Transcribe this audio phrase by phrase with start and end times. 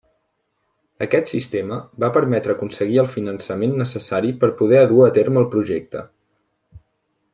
[1.05, 6.03] Aquest sistema va permetre aconseguir el finançament necessari per poder dur a terme el projecte.